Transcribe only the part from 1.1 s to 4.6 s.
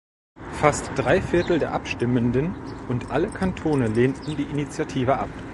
Viertel der Abstimmenden und alle Kantone lehnten die